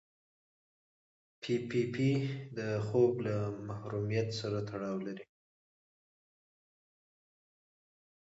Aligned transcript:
پي 1.41 1.53
پي 1.69 1.81
پي 1.93 2.09
د 2.57 2.59
خوب 2.85 3.13
له 3.25 3.35
محرومیت 3.67 4.27
سره 4.39 4.59
تړاو 4.69 4.97
لري. 5.05 5.25